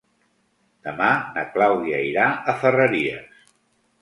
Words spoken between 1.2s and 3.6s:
na Clàudia irà a Ferreries.